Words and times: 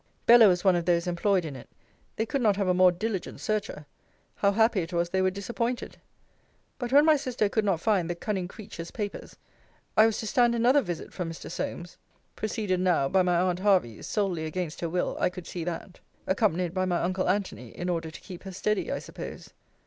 Bella 0.25 0.47
was 0.47 0.63
one 0.63 0.75
of 0.75 0.85
those 0.85 1.05
employed 1.05 1.45
in 1.45 1.55
it. 1.55 1.69
They 2.15 2.25
could 2.25 2.41
not 2.41 2.55
have 2.55 2.67
a 2.67 2.73
more 2.73 2.91
diligent 2.91 3.39
searcher. 3.39 3.85
How 4.37 4.51
happy 4.51 4.81
it 4.81 4.91
was 4.93 5.11
they 5.11 5.21
were 5.21 5.29
disappointed! 5.29 5.97
But 6.79 6.91
when 6.91 7.05
my 7.05 7.15
sister 7.17 7.47
could 7.49 7.63
not 7.65 7.79
find 7.81 8.09
the 8.09 8.15
cunning 8.15 8.47
creature's 8.47 8.89
papers, 8.89 9.35
I 9.95 10.07
was 10.07 10.17
to 10.17 10.25
stand 10.25 10.55
another 10.55 10.81
visit 10.81 11.13
from 11.13 11.29
Mr. 11.29 11.51
Solmes 11.51 11.97
preceded 12.35 12.79
now 12.79 13.09
by 13.09 13.21
my 13.21 13.39
aunt 13.41 13.59
Hervey, 13.59 14.01
solely 14.01 14.45
against 14.47 14.81
her 14.81 14.89
will, 14.89 15.17
I 15.19 15.29
could 15.29 15.45
see 15.45 15.63
that; 15.65 15.99
accompanied 16.25 16.73
by 16.73 16.85
my 16.85 16.97
uncle 16.97 17.29
Antony, 17.29 17.69
in 17.69 17.87
order 17.87 18.09
to 18.09 18.21
keep 18.21 18.41
her 18.41 18.51
steady, 18.51 18.91
I 18.91 18.97
suppose. 18.97 19.51